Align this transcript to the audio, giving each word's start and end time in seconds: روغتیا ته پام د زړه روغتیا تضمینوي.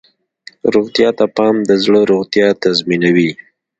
روغتیا 0.73 1.09
ته 1.17 1.25
پام 1.35 1.55
د 1.69 1.71
زړه 1.83 1.99
روغتیا 2.11 2.47
تضمینوي. 2.63 3.31